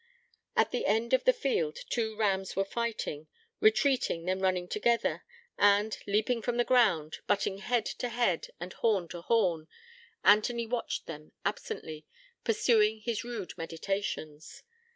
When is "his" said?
13.01-13.23